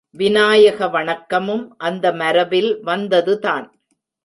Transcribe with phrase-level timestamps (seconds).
[0.09, 3.67] விநாயக வணக்கமும் அந்த மரபில் வந்ததுதான்.